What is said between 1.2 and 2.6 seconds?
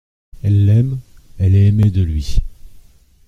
elle est aimée de lui.